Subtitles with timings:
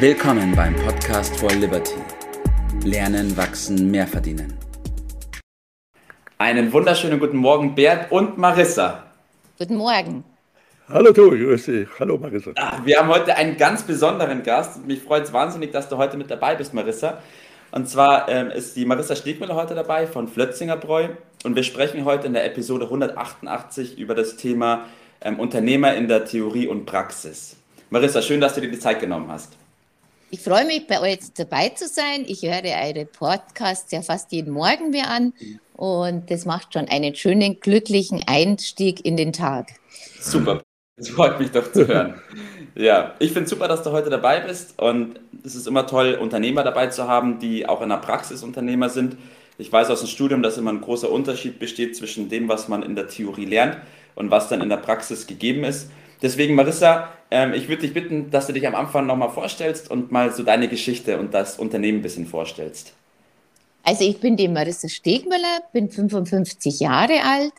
[0.00, 1.96] Willkommen beim Podcast for Liberty.
[2.84, 4.56] Lernen, wachsen, mehr verdienen.
[6.38, 9.02] Einen wunderschönen guten Morgen, Bert und Marissa.
[9.58, 10.22] Guten Morgen.
[10.88, 11.88] Hallo Tobi, grüß dich.
[11.98, 12.52] Hallo Marissa.
[12.54, 14.86] Ah, wir haben heute einen ganz besonderen Gast.
[14.86, 17.18] Mich freut es wahnsinnig, dass du heute mit dabei bist, Marissa.
[17.72, 21.08] Und zwar ähm, ist die Marissa Striegmüller heute dabei von Flötzinger Bräu.
[21.42, 24.84] Und wir sprechen heute in der Episode 188 über das Thema
[25.20, 27.56] ähm, Unternehmer in der Theorie und Praxis.
[27.90, 29.56] Marissa, schön, dass du dir die Zeit genommen hast.
[30.30, 32.24] Ich freue mich, bei euch dabei zu sein.
[32.26, 35.32] Ich höre eure Podcasts ja fast jeden Morgen mir an
[35.74, 39.68] und das macht schon einen schönen, glücklichen Einstieg in den Tag.
[40.20, 40.60] Super,
[40.98, 42.20] das freut mich doch zu hören.
[42.74, 46.62] Ja, ich finde super, dass du heute dabei bist und es ist immer toll, Unternehmer
[46.62, 49.16] dabei zu haben, die auch in der Praxis Unternehmer sind.
[49.56, 52.84] Ich weiß aus dem Studium, dass immer ein großer Unterschied besteht zwischen dem, was man
[52.84, 53.78] in der Theorie lernt
[54.14, 55.90] und was dann in der Praxis gegeben ist.
[56.20, 60.10] Deswegen, Marissa, ähm, ich würde dich bitten, dass du dich am Anfang nochmal vorstellst und
[60.10, 62.94] mal so deine Geschichte und das Unternehmen ein bisschen vorstellst.
[63.84, 67.52] Also ich bin die Marissa Stegmüller, bin 55 Jahre alt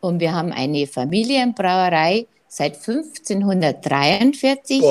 [0.00, 4.82] und wir haben eine Familienbrauerei seit 1543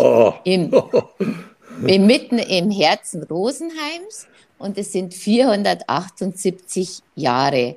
[0.45, 0.73] im,
[1.85, 7.75] im, mitten im Herzen Rosenheims und es sind 478 Jahre.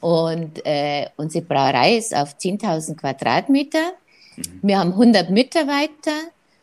[0.00, 3.92] Und äh, unsere Brauerei ist auf 10.000 Quadratmeter
[4.36, 4.60] Mhm.
[4.62, 6.12] Wir haben 100 Mitarbeiter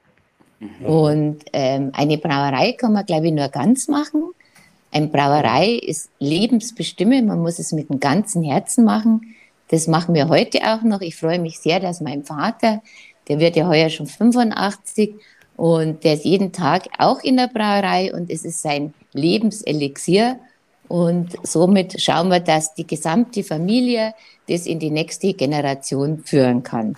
[0.60, 0.86] Mhm.
[0.86, 4.24] Und ähm, eine Brauerei kann man, glaube ich, nur ganz machen.
[4.92, 9.36] Eine Brauerei ist lebensbestimmend, man muss es mit dem ganzen Herzen machen.
[9.70, 11.02] Das machen wir heute auch noch.
[11.02, 12.82] Ich freue mich sehr, dass mein Vater,
[13.28, 15.16] der wird ja heuer schon 85
[15.58, 20.40] und der ist jeden Tag auch in der Brauerei und es ist sein Lebenselixier.
[20.88, 24.14] Und somit schauen wir, dass die gesamte Familie
[24.48, 26.96] das in die nächste Generation führen kann.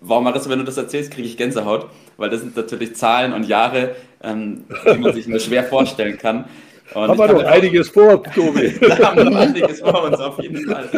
[0.00, 3.44] Warum, Marissa, wenn du das erzählst, kriege ich Gänsehaut, weil das sind natürlich Zahlen und
[3.44, 6.46] Jahre, ähm, die man sich nur schwer vorstellen kann.
[6.94, 8.78] Und haben wir noch einiges vor, Tobi.
[8.80, 10.88] da haben wir noch einiges vor uns, auf jeden Fall.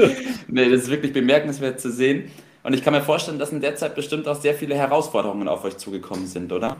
[0.46, 2.30] Nee, das ist wirklich bemerkenswert zu sehen.
[2.62, 5.64] Und ich kann mir vorstellen, dass in der Zeit bestimmt auch sehr viele Herausforderungen auf
[5.64, 6.76] euch zugekommen sind, oder?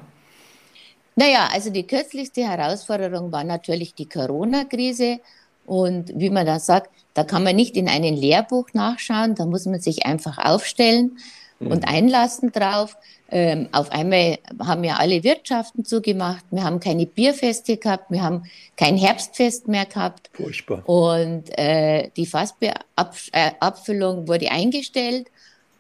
[1.17, 5.19] Naja, also die kürzlichste Herausforderung war natürlich die Corona-Krise.
[5.67, 9.67] Und wie man da sagt, da kann man nicht in einem Lehrbuch nachschauen, da muss
[9.67, 11.19] man sich einfach aufstellen
[11.61, 11.89] und mhm.
[11.89, 12.97] einlassen drauf.
[13.31, 16.45] Ähm, auf einmal haben ja alle Wirtschaften zugemacht.
[16.51, 18.11] Wir haben keine Bierfeste gehabt.
[18.11, 18.45] Wir haben
[18.77, 20.31] kein Herbstfest mehr gehabt.
[20.33, 20.83] Furchtbar.
[20.89, 25.29] Und äh, die Fassabfüllung wurde eingestellt.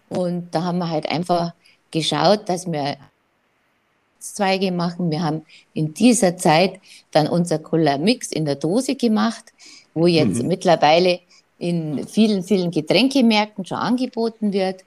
[0.08, 1.54] Und da haben wir halt einfach
[1.90, 2.96] geschaut, dass wir
[4.20, 5.10] Zweige machen.
[5.10, 5.42] Wir haben
[5.72, 6.78] in dieser Zeit
[7.10, 9.44] dann unser Cola Mix in der Dose gemacht,
[9.94, 10.48] wo jetzt mhm.
[10.48, 11.20] mittlerweile
[11.58, 14.84] in vielen, vielen Getränkemärkten schon angeboten wird.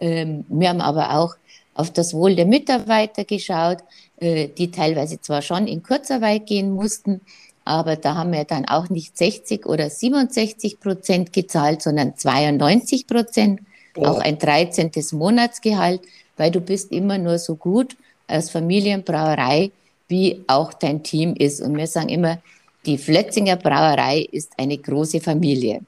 [0.00, 1.34] Ähm, wir haben aber auch
[1.74, 3.78] auf das Wohl der Mitarbeiter geschaut,
[4.18, 7.20] äh, die teilweise zwar schon in Kurzarbeit gehen mussten,
[7.64, 13.60] aber da haben wir dann auch nicht 60 oder 67 Prozent gezahlt, sondern 92 Prozent,
[13.96, 14.92] auch ein 13.
[15.12, 16.00] Monatsgehalt,
[16.36, 17.96] weil du bist immer nur so gut
[18.28, 19.72] als Familienbrauerei,
[20.08, 21.60] wie auch dein Team ist.
[21.60, 22.38] Und wir sagen immer,
[22.84, 25.80] die Flötzinger Brauerei ist eine große Familie.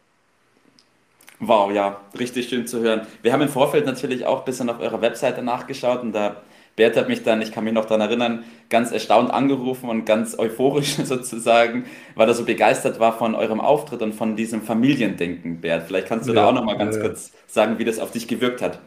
[1.41, 3.07] Wow, ja, richtig schön zu hören.
[3.23, 6.43] Wir haben im Vorfeld natürlich auch ein bisschen auf eurer Webseite nachgeschaut und da
[6.79, 10.39] Bert hat mich dann, ich kann mich noch daran erinnern, ganz erstaunt angerufen und ganz
[10.39, 11.85] euphorisch sozusagen,
[12.15, 15.85] weil er so begeistert war von eurem Auftritt und von diesem Familiendenken, Bert.
[15.89, 17.03] Vielleicht kannst du ja, da auch noch mal ganz ja.
[17.03, 18.79] kurz sagen, wie das auf dich gewirkt hat.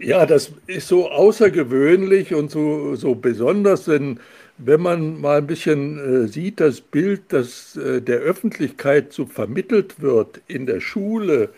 [0.00, 4.20] Ja, das ist so außergewöhnlich und so, so besonders, denn
[4.58, 10.00] wenn man mal ein bisschen äh, sieht, das Bild, das äh, der Öffentlichkeit so vermittelt
[10.00, 11.50] wird in der Schule,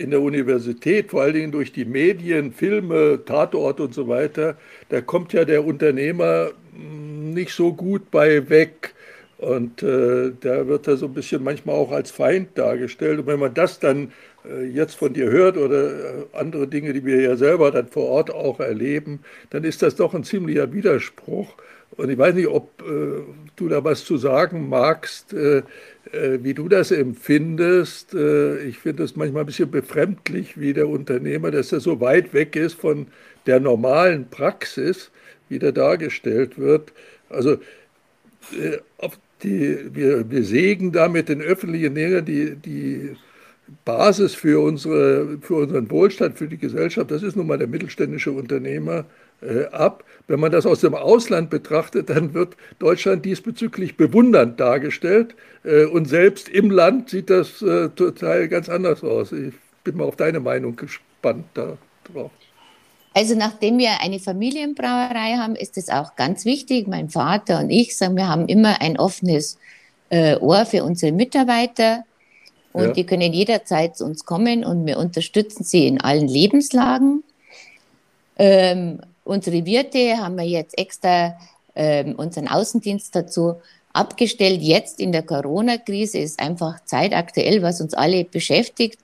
[0.00, 4.56] in der Universität, vor allen Dingen durch die Medien, Filme, Tatort und so weiter,
[4.88, 8.94] da kommt ja der Unternehmer hm, nicht so gut bei weg.
[9.36, 13.20] Und äh, da wird er so ein bisschen manchmal auch als Feind dargestellt.
[13.20, 14.12] Und wenn man das dann
[14.44, 18.06] äh, jetzt von dir hört oder äh, andere Dinge, die wir ja selber dann vor
[18.08, 19.20] Ort auch erleben,
[19.50, 21.54] dann ist das doch ein ziemlicher Widerspruch.
[21.96, 23.22] Und ich weiß nicht, ob äh,
[23.56, 25.62] du da was zu sagen magst, äh
[26.42, 28.14] wie du das empfindest.
[28.14, 32.32] Äh, ich finde es manchmal ein bisschen befremdlich, wie der Unternehmer, dass er so weit
[32.34, 33.06] weg ist von
[33.46, 35.10] der normalen Praxis,
[35.48, 36.92] wie der dargestellt wird.
[37.28, 37.58] Also
[38.98, 43.16] auf die, wir, wir sägen damit den öffentlichen Näher die, die
[43.84, 48.32] Basis für, unsere, für unseren Wohlstand, für die Gesellschaft, das ist nun mal der mittelständische
[48.32, 49.04] Unternehmer,
[49.42, 50.04] äh, ab.
[50.26, 55.34] Wenn man das aus dem Ausland betrachtet, dann wird Deutschland diesbezüglich bewundernd dargestellt.
[55.64, 59.32] Äh, und selbst im Land sieht das äh, total ganz anders aus.
[59.32, 62.30] Ich bin mal auf deine Meinung gespannt darauf.
[63.12, 66.86] Also nachdem wir eine Familienbrauerei haben, ist es auch ganz wichtig.
[66.86, 69.58] Mein Vater und ich sagen, wir haben immer ein offenes
[70.10, 72.04] äh, Ohr für unsere Mitarbeiter
[72.72, 72.92] und ja.
[72.92, 77.24] die können jederzeit zu uns kommen und wir unterstützen sie in allen Lebenslagen.
[78.38, 81.36] Ähm, unsere Wirte haben wir jetzt extra
[81.74, 83.56] ähm, unseren Außendienst dazu
[83.92, 84.62] abgestellt.
[84.62, 88.98] Jetzt in der Corona-Krise ist einfach zeitaktuell, was uns alle beschäftigt.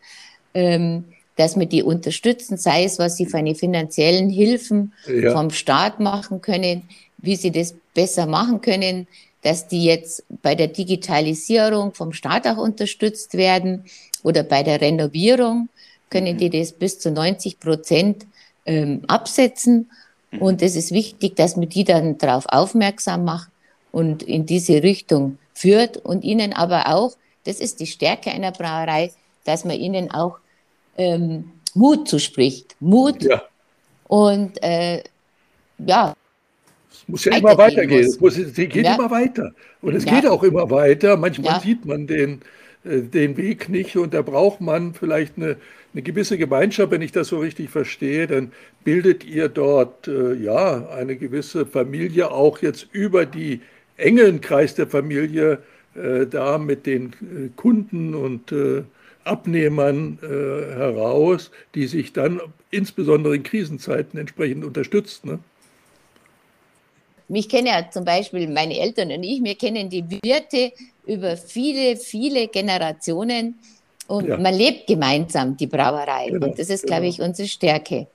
[0.54, 1.04] Ähm,
[1.36, 5.32] dass wir die unterstützen, sei es, was sie für eine finanziellen Hilfen ja.
[5.32, 9.06] vom Staat machen können, wie sie das besser machen können,
[9.46, 13.84] dass die jetzt bei der Digitalisierung vom Staat auch unterstützt werden
[14.24, 15.68] oder bei der Renovierung
[16.10, 16.38] können mhm.
[16.38, 18.26] die das bis zu 90 Prozent
[18.64, 19.88] ähm, absetzen.
[20.32, 20.42] Mhm.
[20.42, 23.48] Und es ist wichtig, dass man die dann darauf aufmerksam macht
[23.92, 27.12] und in diese Richtung führt und ihnen aber auch,
[27.44, 29.12] das ist die Stärke einer Brauerei,
[29.44, 30.38] dass man ihnen auch
[30.98, 32.74] ähm, Mut zuspricht.
[32.80, 33.22] Mut.
[33.22, 33.42] Ja.
[34.08, 35.04] Und äh,
[35.78, 36.14] ja.
[37.06, 38.04] Muss ja immer weitergehen.
[38.04, 38.94] Es, muss, es geht ja.
[38.94, 39.52] immer weiter.
[39.80, 40.14] Und es ja.
[40.14, 41.16] geht auch immer weiter.
[41.16, 41.60] Manchmal ja.
[41.60, 42.40] sieht man den,
[42.84, 45.56] äh, den Weg nicht und da braucht man vielleicht eine,
[45.92, 48.52] eine gewisse Gemeinschaft, wenn ich das so richtig verstehe, dann
[48.84, 53.60] bildet ihr dort äh, ja eine gewisse Familie auch jetzt über die
[53.96, 55.58] engen Kreis der Familie
[55.94, 57.12] äh, da mit den
[57.56, 58.52] Kunden und
[59.26, 65.26] Abnehmern äh, heraus, die sich dann insbesondere in Krisenzeiten entsprechend unterstützt.
[65.26, 65.38] Ne?
[67.28, 70.72] Mich kennen ja zum Beispiel meine Eltern und ich, wir kennen die Wirte
[71.06, 73.58] über viele, viele Generationen
[74.06, 74.36] und ja.
[74.36, 76.28] man lebt gemeinsam die Brauerei.
[76.30, 76.94] Genau, und das ist, genau.
[76.94, 78.06] glaube ich, unsere Stärke.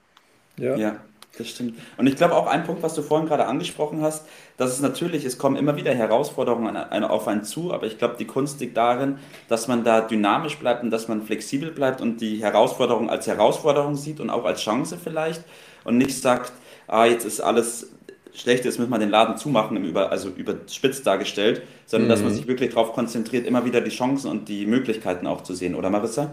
[0.57, 0.75] Ja.
[0.75, 0.95] ja
[1.37, 1.77] das stimmt.
[1.97, 4.25] Und ich glaube auch ein Punkt, was du vorhin gerade angesprochen hast,
[4.57, 8.27] dass es natürlich, es kommen immer wieder Herausforderungen auf einen zu, aber ich glaube, die
[8.27, 9.17] Kunst liegt darin,
[9.47, 13.95] dass man da dynamisch bleibt und dass man flexibel bleibt und die Herausforderung als Herausforderung
[13.95, 15.43] sieht und auch als Chance vielleicht
[15.83, 16.51] und nicht sagt,
[16.87, 17.89] ah, jetzt ist alles
[18.33, 22.11] schlecht, jetzt müssen wir den Laden zumachen, über, also überspitzt dargestellt, sondern mhm.
[22.11, 22.35] dass man mhm.
[22.35, 25.89] sich wirklich darauf konzentriert, immer wieder die Chancen und die Möglichkeiten auch zu sehen, oder
[25.89, 26.31] Marissa?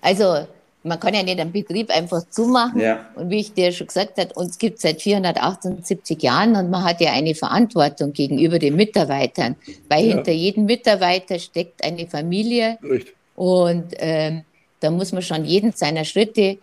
[0.00, 0.46] Also
[0.82, 2.80] man kann ja nicht einen Betrieb einfach zumachen.
[2.80, 3.06] Ja.
[3.14, 6.84] Und wie ich dir schon gesagt habe, uns gibt es seit 478 Jahren und man
[6.84, 9.56] hat ja eine Verantwortung gegenüber den Mitarbeitern,
[9.88, 10.14] weil ja.
[10.14, 12.78] hinter jedem Mitarbeiter steckt eine Familie.
[12.82, 13.14] Richtig.
[13.36, 14.44] Und ähm,
[14.80, 16.58] da muss man schon jeden seiner Schritte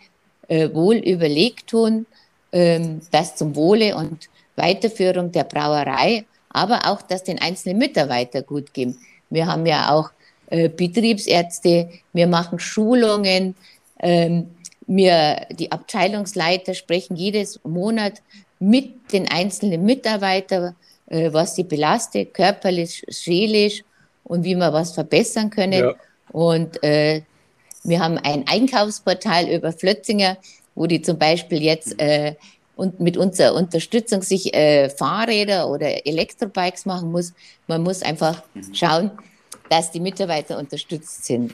[0.47, 2.07] äh, wohl überlegt tun,
[2.51, 8.95] das zum Wohle und Weiterführung der Brauerei, aber auch, dass den einzelnen Mitarbeiter gut geht.
[9.29, 10.11] Wir haben ja auch
[10.49, 13.55] äh, Betriebsärzte, wir machen Schulungen,
[13.99, 14.49] ähm,
[14.87, 18.21] wir, die Abteilungsleiter sprechen jedes Monat
[18.59, 20.75] mit den einzelnen Mitarbeitern,
[21.07, 23.83] äh, was sie belastet, körperlich, seelisch
[24.23, 25.83] und wie wir was verbessern können.
[25.83, 25.95] Ja.
[26.31, 27.21] Und äh,
[27.83, 30.37] wir haben ein Einkaufsportal über Flötzinger,
[30.77, 32.35] wo die zum Beispiel jetzt äh,
[32.75, 37.33] und mit unserer Unterstützung sich äh, Fahrräder oder Elektrobikes machen muss.
[37.65, 38.73] Man muss einfach mhm.
[38.73, 39.11] schauen,
[39.69, 41.53] dass die Mitarbeiter unterstützt sind.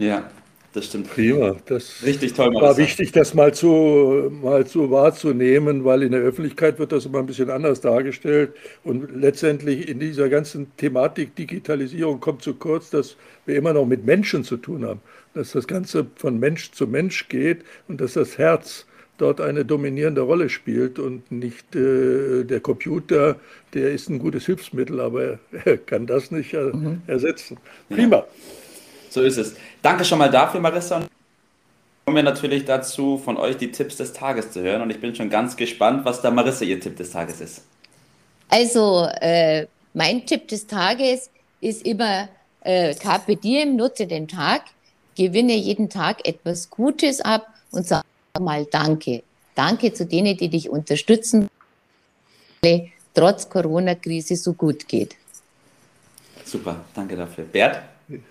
[0.00, 0.28] Ja,
[0.72, 1.10] das stimmt.
[1.10, 1.56] Prima.
[1.66, 2.52] Das Richtig toll.
[2.54, 7.20] War wichtig, das mal zu, mal zu wahrzunehmen, weil in der Öffentlichkeit wird das immer
[7.20, 8.54] ein bisschen anders dargestellt.
[8.84, 13.16] Und letztendlich in dieser ganzen Thematik Digitalisierung kommt zu kurz, dass
[13.46, 15.00] wir immer noch mit Menschen zu tun haben.
[15.38, 18.86] Dass das Ganze von Mensch zu Mensch geht und dass das Herz
[19.18, 23.36] dort eine dominierende Rolle spielt und nicht äh, der Computer,
[23.72, 27.02] der ist ein gutes Hilfsmittel, aber er kann das nicht äh, mhm.
[27.06, 27.58] ersetzen.
[27.88, 28.16] Prima.
[28.16, 28.26] Ja.
[29.10, 29.54] So ist es.
[29.80, 30.96] Danke schon mal dafür, Marissa.
[30.96, 31.08] Und
[32.04, 34.82] kommen wir natürlich dazu, von euch die Tipps des Tages zu hören.
[34.82, 37.62] Und ich bin schon ganz gespannt, was da Marissa ihr Tipp des Tages ist.
[38.48, 41.30] Also, äh, mein Tipp des Tages
[41.60, 42.28] ist immer
[42.62, 44.62] äh, Carpe Diem, nutze den Tag,
[45.18, 48.04] gewinne jeden Tag etwas Gutes ab und sag
[48.40, 49.22] mal Danke.
[49.54, 51.48] Danke zu denen, die dich unterstützen,
[53.12, 55.16] trotz Corona-Krise so gut geht.
[56.44, 57.44] Super, danke dafür.
[57.44, 57.82] Bert?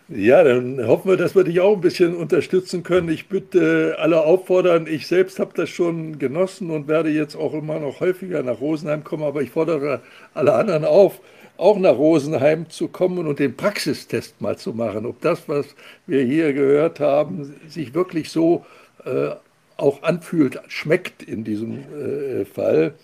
[0.07, 3.09] Ja, dann hoffen wir, dass wir dich auch ein bisschen unterstützen können.
[3.09, 7.79] Ich bitte alle auffordern, ich selbst habe das schon genossen und werde jetzt auch immer
[7.79, 10.01] noch häufiger nach Rosenheim kommen, aber ich fordere
[10.33, 11.19] alle anderen auf,
[11.57, 15.67] auch nach Rosenheim zu kommen und den Praxistest mal zu machen, ob das, was
[16.07, 18.65] wir hier gehört haben, sich wirklich so
[19.05, 19.29] äh,
[19.77, 22.95] auch anfühlt, schmeckt in diesem äh, Fall.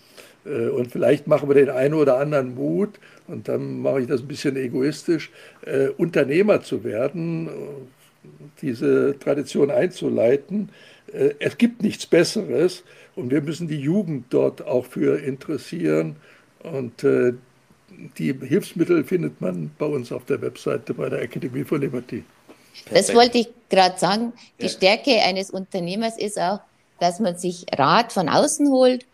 [0.45, 4.21] Äh, und vielleicht machen wir den einen oder anderen Mut, und dann mache ich das
[4.21, 5.31] ein bisschen egoistisch,
[5.65, 7.50] äh, Unternehmer zu werden,
[8.62, 10.69] diese Tradition einzuleiten.
[11.12, 12.83] Äh, es gibt nichts Besseres
[13.15, 16.17] und wir müssen die Jugend dort auch für interessieren.
[16.63, 17.33] Und äh,
[18.17, 22.23] die Hilfsmittel findet man bei uns auf der Webseite bei der Academy for Liberty.
[22.91, 24.33] Das wollte ich gerade sagen.
[24.59, 24.69] Die ja.
[24.69, 26.59] Stärke eines Unternehmers ist auch,
[27.00, 29.05] dass man sich Rat von außen holt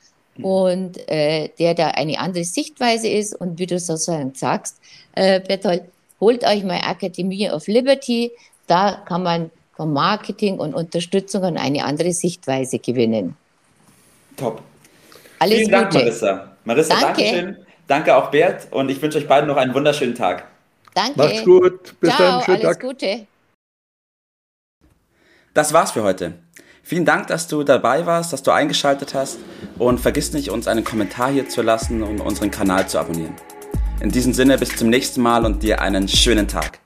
[0.43, 3.36] und äh, der da eine andere Sichtweise ist.
[3.36, 4.79] Und wie du sozusagen sagst,
[5.15, 5.84] äh, Berthold,
[6.19, 8.31] holt euch mal Academy of Liberty.
[8.67, 13.36] Da kann man vom Marketing und Unterstützung und eine andere Sichtweise gewinnen.
[14.36, 14.62] Top.
[15.39, 15.81] Alles Vielen Gute.
[15.81, 16.51] Dank, Marissa.
[16.65, 17.22] Marissa, danke.
[17.24, 17.58] schön.
[17.88, 20.48] Danke auch Bert und ich wünsche euch beiden noch einen wunderschönen Tag.
[20.93, 21.17] Danke.
[21.17, 22.00] Macht's gut.
[22.00, 22.43] Bis Ciao, dann.
[22.43, 22.81] Schönen alles Tag.
[22.81, 23.27] Gute.
[25.53, 26.34] Das war's für heute.
[26.89, 29.38] Vielen Dank, dass du dabei warst, dass du eingeschaltet hast
[29.77, 33.36] und vergiss nicht, uns einen Kommentar hier zu lassen und unseren Kanal zu abonnieren.
[34.00, 36.79] In diesem Sinne, bis zum nächsten Mal und dir einen schönen Tag.